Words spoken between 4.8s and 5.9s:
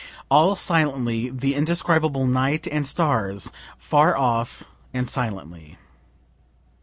and silently.